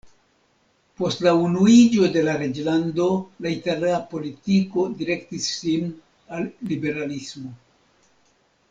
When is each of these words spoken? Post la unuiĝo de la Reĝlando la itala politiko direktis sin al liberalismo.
Post 1.01 1.19
la 1.25 1.33
unuiĝo 1.47 2.07
de 2.15 2.23
la 2.29 2.35
Reĝlando 2.43 3.05
la 3.47 3.53
itala 3.59 4.01
politiko 4.15 4.89
direktis 5.03 5.53
sin 5.61 5.89
al 6.41 6.51
liberalismo. 6.73 7.55